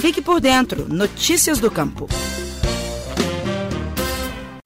Fique 0.00 0.22
por 0.22 0.40
dentro. 0.40 0.88
Notícias 0.88 1.58
do 1.58 1.70
Campo. 1.70 2.08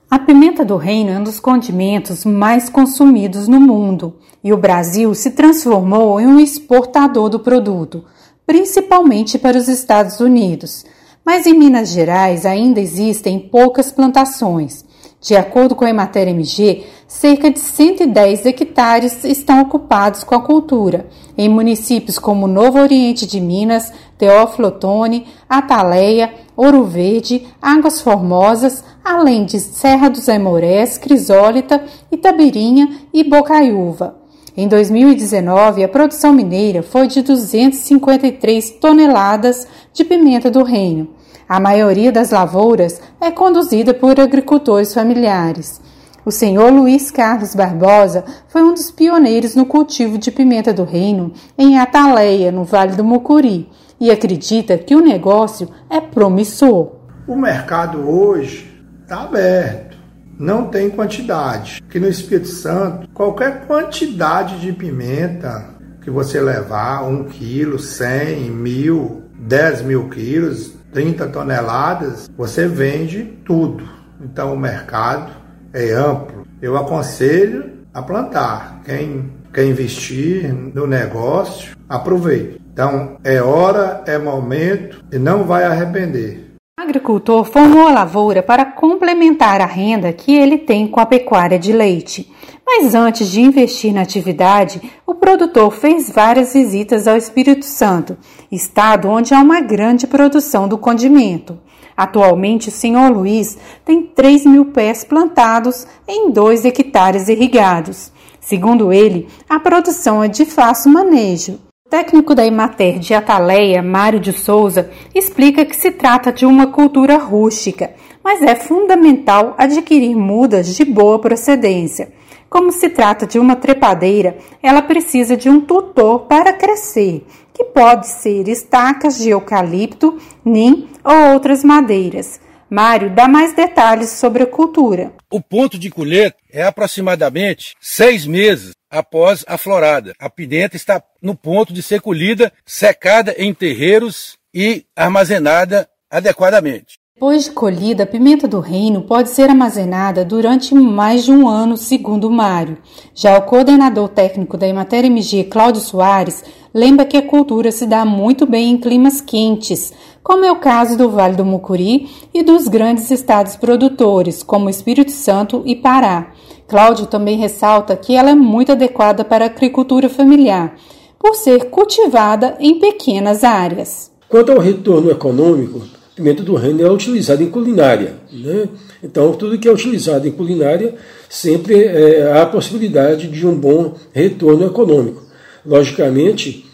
A 0.09 0.17
pimenta 0.17 0.65
do 0.65 0.77
reino 0.77 1.11
é 1.11 1.19
um 1.19 1.25
dos 1.25 1.41
condimentos 1.41 2.25
mais 2.25 2.69
consumidos 2.69 3.49
no 3.49 3.61
mundo 3.61 4.15
e 4.45 4.53
o 4.53 4.57
Brasil 4.57 5.13
se 5.13 5.33
transformou 5.33 6.21
em 6.21 6.27
um 6.29 6.39
exportador 6.39 7.29
do 7.29 7.41
produto, 7.41 8.05
principalmente 8.47 9.37
para 9.37 9.59
os 9.59 9.67
Estados 9.67 10.21
Unidos. 10.21 10.85
Mas 11.27 11.47
em 11.47 11.59
Minas 11.59 11.89
Gerais 11.89 12.47
ainda 12.47 12.81
existem 12.81 13.41
poucas 13.41 13.91
plantações. 13.91 14.85
De 15.25 15.35
acordo 15.35 15.75
com 15.75 15.87
a 15.87 15.89
Emater 15.89 16.29
MG, 16.29 16.85
cerca 17.09 17.51
de 17.51 17.59
110 17.59 18.45
hectares 18.45 19.25
estão 19.25 19.63
ocupados 19.63 20.23
com 20.23 20.35
a 20.35 20.43
cultura, 20.43 21.07
em 21.35 21.49
municípios 21.49 22.19
como 22.19 22.47
Novo 22.47 22.79
Oriente 22.79 23.27
de 23.27 23.41
Minas, 23.41 23.91
Teófilo 24.19 24.69
Otoni, 24.69 25.27
Ataleia, 25.49 26.35
Ouro 26.55 26.85
Verde, 26.85 27.47
Águas 27.63 28.03
Formosas, 28.03 28.85
além 29.03 29.47
de 29.47 29.61
Serra 29.61 30.11
dos 30.11 30.29
Aimorés, 30.29 30.99
Crisólita, 30.99 31.83
Itabirinha 32.13 32.87
e 33.11 33.25
Bocaiúva. 33.25 34.19
Em 34.55 34.69
2019, 34.69 35.85
a 35.85 35.89
produção 35.89 36.35
mineira 36.35 36.83
foi 36.83 37.07
de 37.07 37.23
253 37.23 38.73
toneladas 38.73 39.67
de 39.91 40.05
pimenta 40.05 40.51
do 40.51 40.63
reino. 40.63 41.14
A 41.49 41.61
maioria 41.61 42.11
das 42.11 42.31
lavouras 42.31 43.01
é 43.21 43.31
conduzida 43.31 43.93
por 43.93 44.19
agricultores 44.19 44.95
familiares. 44.95 45.81
O 46.25 46.31
senhor 46.31 46.73
Luiz 46.73 47.11
Carlos 47.11 47.55
Barbosa 47.55 48.25
foi 48.49 48.63
um 48.63 48.73
dos 48.73 48.91
pioneiros 48.91 49.55
no 49.55 49.67
cultivo 49.67 50.17
de 50.17 50.31
pimenta 50.31 50.73
do 50.73 50.85
reino 50.85 51.33
em 51.59 51.79
Ataleia, 51.79 52.51
no 52.51 52.65
Vale 52.65 52.97
do 52.97 53.05
Mucuri, 53.05 53.69
e 54.01 54.11
acredita 54.11 54.79
que 54.79 54.95
o 54.95 55.01
negócio 55.01 55.69
é 55.91 56.01
promissor. 56.01 56.93
O 57.29 57.37
mercado 57.37 58.09
hoje 58.09 58.83
está 59.03 59.23
aberto 59.23 59.95
não 60.39 60.67
tem 60.67 60.91
quantidade. 60.91 61.83
Aqui 61.89 62.01
no 62.01 62.09
Espírito 62.09 62.49
Santo, 62.49 63.09
qualquer 63.11 63.67
quantidade 63.67 64.61
de 64.61 64.73
pimenta 64.73 65.75
que 66.03 66.11
você 66.11 66.41
levar, 66.41 67.05
um 67.05 67.25
quilo, 67.25 67.79
cem, 67.79 68.51
mil, 68.51 69.23
dez 69.39 69.81
mil 69.81 70.09
quilos, 70.09 70.75
30 70.95 71.27
toneladas, 71.27 72.31
você 72.37 72.67
vende 72.67 73.25
tudo. 73.45 73.87
Então 74.21 74.55
o 74.55 74.59
mercado 74.59 75.33
é 75.73 75.91
amplo. 75.93 76.47
Eu 76.63 76.77
aconselho 76.77 77.75
a 77.93 78.01
plantar. 78.01 78.81
Quem 78.85 79.33
quer 79.53 79.67
investir 79.67 80.55
no 80.55 80.87
negócio, 80.87 81.77
aproveite. 81.89 82.61
Então 82.73 83.19
é 83.23 83.43
hora, 83.43 84.03
é 84.07 84.17
momento 84.17 85.05
e 85.13 85.19
não 85.19 85.45
vai 85.45 85.65
arrepender 85.65 86.54
agricultor 86.95 87.45
formou 87.45 87.89
a 87.89 87.93
lavoura 87.93 88.43
para 88.43 88.65
complementar 88.65 89.61
a 89.61 89.67
renda 89.67 90.13
que 90.13 90.35
ele 90.35 90.59
tem 90.59 90.87
com 90.87 91.01
a 91.01 91.07
pecuária 91.07 91.59
de 91.59 91.73
leite. 91.73 92.31
Mas 92.65 92.95
antes 92.95 93.29
de 93.29 93.41
investir 93.41 93.93
na 93.93 94.03
atividade, 94.03 94.81
o 95.07 95.15
produtor 95.15 95.71
fez 95.73 96.11
várias 96.11 96.53
visitas 96.53 97.09
ao 97.09 97.17
Espírito 97.17 97.65
Santo, 97.65 98.17
estado 98.51 99.09
onde 99.09 99.35
há 99.35 99.41
uma 99.41 99.61
grande 99.61 100.07
produção 100.07 100.69
do 100.69 100.79
condimento. 100.79 101.59
Atualmente, 101.97 102.69
o 102.69 102.73
senhor 102.73 103.11
Luiz 103.11 103.57
tem 103.85 104.03
3 104.03 104.45
mil 104.47 104.67
pés 104.67 105.05
plantados 105.05 105.87
em 106.07 106.31
2 106.31 106.65
hectares 106.65 107.29
irrigados. 107.29 108.13
Segundo 108.41 108.93
ele, 108.93 109.29
a 109.49 109.59
produção 109.59 110.23
é 110.23 110.29
de 110.29 110.45
fácil 110.45 110.93
manejo 110.93 111.59
técnico 111.95 112.35
da 112.35 112.45
Imater 112.45 112.99
de 112.99 113.15
Ataleia, 113.15 113.81
Mário 113.81 114.19
de 114.19 114.33
Souza, 114.33 114.91
explica 115.15 115.65
que 115.65 115.77
se 115.77 115.93
trata 115.93 116.33
de 116.33 116.45
uma 116.45 116.67
cultura 116.67 117.17
rústica, 117.17 117.93
mas 118.21 118.43
é 118.43 118.57
fundamental 118.57 119.55
adquirir 119.57 120.17
mudas 120.17 120.75
de 120.75 120.85
boa 120.85 121.21
procedência. 121.21 122.13
Como 122.51 122.73
se 122.73 122.89
trata 122.89 123.29
de 123.29 123.39
uma 123.39 123.55
trepadeira, 123.55 124.37
ela 124.61 124.83
precisa 124.83 125.37
de 125.37 125.49
um 125.49 125.61
tutor 125.61 126.23
para 126.23 126.53
crescer, 126.53 127.25
que 127.53 127.63
pode 127.63 128.09
ser 128.09 128.49
estacas 128.49 129.19
de 129.19 129.31
eucalipto, 129.31 130.19
nim 130.45 130.89
ou 131.05 131.33
outras 131.33 131.63
madeiras. 131.63 132.41
Mário 132.71 133.15
dá 133.15 133.29
mais 133.29 133.55
detalhes 133.55 134.11
sobre 134.11 134.43
a 134.43 134.47
cultura. 134.47 135.13
O 135.31 135.41
ponto 135.41 135.79
de 135.79 135.91
colheita 135.91 136.37
é 136.53 136.63
aproximadamente 136.63 137.75
seis 137.81 138.27
meses 138.27 138.73
após 138.91 139.45
a 139.49 139.59
florada. 139.59 140.13
A 140.19 140.31
pimenta 140.31 140.77
está 140.77 141.03
no 141.21 141.35
ponto 141.35 141.73
de 141.73 141.83
ser 141.83 142.01
colhida, 142.01 142.53
secada 142.65 143.35
em 143.37 143.53
terreiros 143.53 144.37
e 144.55 144.85
armazenada 144.97 145.89
adequadamente. 146.11 146.99
Depois 147.15 147.45
de 147.45 147.53
colhida, 147.53 148.03
a 148.03 148.07
pimenta 148.07 148.49
do 148.49 148.59
reino 148.59 149.03
pode 149.03 149.31
ser 149.31 149.49
armazenada 149.49 150.25
durante 150.25 150.75
mais 150.75 151.25
de 151.25 151.31
um 151.31 151.49
ano, 151.49 151.77
segundo 151.77 152.29
Mário. 152.29 152.79
Já 153.15 153.39
o 153.39 153.43
coordenador 153.43 154.09
técnico 154.09 154.57
da 154.57 154.67
Emater 154.67 155.05
MG, 155.05 155.45
Cláudio 155.45 155.81
Soares, 155.81 156.43
lembra 156.75 157.05
que 157.05 157.17
a 157.17 157.23
cultura 157.23 157.71
se 157.71 157.87
dá 157.87 158.05
muito 158.05 158.45
bem 158.45 158.73
em 158.73 158.77
climas 158.77 159.21
quentes, 159.21 159.93
como 160.25 160.45
é 160.45 160.51
o 160.51 160.59
caso 160.59 160.99
do 160.99 161.09
Vale 161.09 161.37
do 161.37 161.45
Mucuri 161.45 162.09
e 162.35 162.43
dos 162.43 162.67
grandes 162.67 163.09
estados 163.13 163.55
produtores, 163.55 164.43
como 164.43 164.69
Espírito 164.69 165.13
Santo 165.13 165.63
e 165.65 165.77
Pará. 165.77 166.33
Cláudio 166.67 167.07
também 167.07 167.39
ressalta 167.39 167.97
que 167.97 168.17
ela 168.17 168.31
é 168.31 168.35
muito 168.35 168.73
adequada 168.73 169.25
para 169.25 169.45
a 169.45 169.49
agricultura 169.49 170.09
familiar, 170.09 170.75
por 171.19 171.37
ser 171.37 171.71
cultivada 171.71 172.57
em 172.59 172.81
pequenas 172.81 173.45
áreas. 173.45 174.11
Quanto 174.29 174.51
ao 174.51 174.59
retorno 174.59 175.11
econômico, 175.11 175.83
pimenta 176.17 176.43
do 176.43 176.55
reino 176.55 176.83
é 176.83 176.91
utilizada 176.91 177.43
em 177.43 177.51
culinária. 177.51 178.15
Né? 178.33 178.69
Então, 179.03 179.33
tudo 179.33 179.59
que 179.59 179.69
é 179.69 179.73
utilizado 179.73 180.27
em 180.27 180.33
culinária 180.33 180.95
sempre 181.29 181.85
é, 181.85 182.33
há 182.33 182.43
a 182.43 182.47
possibilidade 182.47 183.29
de 183.29 183.47
um 183.47 183.55
bom 183.55 183.95
retorno 184.13 184.67
econômico. 184.67 185.24
Logicamente, 185.65 186.67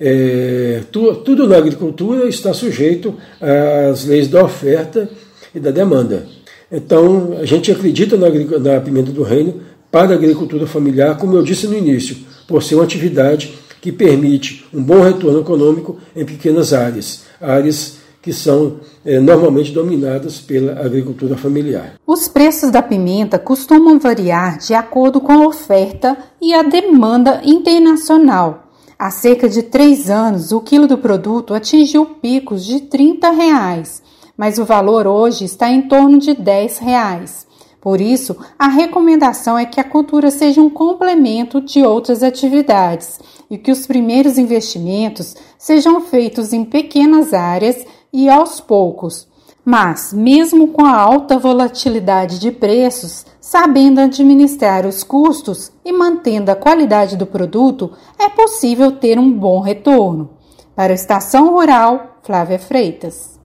é, 0.00 0.82
tu, 0.92 1.14
tudo 1.16 1.46
na 1.46 1.56
agricultura 1.56 2.28
está 2.28 2.54
sujeito 2.54 3.14
às 3.40 4.04
leis 4.04 4.28
da 4.28 4.44
oferta 4.44 5.08
e 5.54 5.60
da 5.60 5.70
demanda. 5.70 6.26
Então, 6.70 7.36
a 7.40 7.44
gente 7.44 7.70
acredita 7.72 8.16
na, 8.16 8.28
na 8.28 8.80
pimenta 8.80 9.10
do 9.10 9.22
reino 9.22 9.60
para 9.90 10.12
a 10.12 10.14
agricultura 10.14 10.66
familiar, 10.66 11.16
como 11.16 11.34
eu 11.36 11.42
disse 11.42 11.66
no 11.66 11.76
início, 11.76 12.16
por 12.46 12.62
ser 12.62 12.74
uma 12.74 12.84
atividade 12.84 13.54
que 13.80 13.92
permite 13.92 14.64
um 14.72 14.82
bom 14.82 15.02
retorno 15.02 15.40
econômico 15.40 15.98
em 16.14 16.24
pequenas 16.24 16.72
áreas, 16.72 17.24
áreas 17.40 17.97
que 18.20 18.32
são 18.32 18.80
é, 19.04 19.18
normalmente 19.20 19.72
dominadas 19.72 20.38
pela 20.40 20.80
agricultura 20.84 21.36
familiar. 21.36 21.94
Os 22.06 22.28
preços 22.28 22.70
da 22.70 22.82
pimenta 22.82 23.38
costumam 23.38 23.98
variar 23.98 24.58
de 24.58 24.74
acordo 24.74 25.20
com 25.20 25.32
a 25.32 25.46
oferta 25.46 26.16
e 26.40 26.52
a 26.52 26.62
demanda 26.62 27.40
internacional. 27.44 28.64
Há 28.98 29.10
cerca 29.10 29.48
de 29.48 29.62
três 29.62 30.10
anos, 30.10 30.50
o 30.50 30.60
quilo 30.60 30.88
do 30.88 30.98
produto 30.98 31.54
atingiu 31.54 32.04
picos 32.04 32.64
de 32.64 32.80
30 32.80 33.30
reais, 33.30 34.02
mas 34.36 34.58
o 34.58 34.64
valor 34.64 35.06
hoje 35.06 35.44
está 35.44 35.70
em 35.70 35.82
torno 35.82 36.18
de 36.18 36.34
10 36.34 36.78
reais. 36.78 37.46
Por 37.80 38.00
isso, 38.00 38.36
a 38.58 38.66
recomendação 38.66 39.56
é 39.56 39.64
que 39.64 39.80
a 39.80 39.84
cultura 39.84 40.32
seja 40.32 40.60
um 40.60 40.68
complemento 40.68 41.60
de 41.60 41.84
outras 41.84 42.24
atividades 42.24 43.20
e 43.48 43.56
que 43.56 43.70
os 43.70 43.86
primeiros 43.86 44.36
investimentos 44.36 45.36
sejam 45.56 46.00
feitos 46.00 46.52
em 46.52 46.64
pequenas 46.64 47.32
áreas 47.32 47.86
e 48.12 48.28
aos 48.28 48.60
poucos. 48.60 49.28
Mas, 49.64 50.12
mesmo 50.12 50.68
com 50.68 50.84
a 50.84 50.96
alta 50.96 51.38
volatilidade 51.38 52.38
de 52.38 52.50
preços, 52.50 53.26
sabendo 53.38 54.00
administrar 54.00 54.86
os 54.86 55.02
custos 55.02 55.70
e 55.84 55.92
mantendo 55.92 56.50
a 56.50 56.56
qualidade 56.56 57.16
do 57.16 57.26
produto, 57.26 57.92
é 58.18 58.28
possível 58.28 58.92
ter 58.92 59.18
um 59.18 59.30
bom 59.30 59.60
retorno. 59.60 60.30
Para 60.74 60.92
a 60.92 60.94
Estação 60.94 61.50
Rural, 61.50 62.18
Flávia 62.22 62.58
Freitas. 62.58 63.38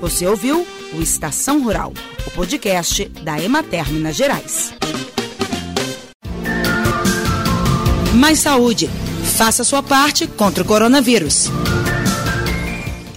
Você 0.00 0.26
ouviu 0.26 0.64
o 0.94 1.02
Estação 1.02 1.62
Rural, 1.62 1.92
o 2.26 2.30
podcast 2.30 3.04
da 3.22 3.38
Emater 3.38 3.92
Minas 3.92 4.16
Gerais. 4.16 4.72
Mais 8.14 8.38
saúde. 8.38 8.88
Faça 9.36 9.62
sua 9.62 9.82
parte 9.82 10.26
contra 10.26 10.62
o 10.62 10.66
coronavírus. 10.66 11.50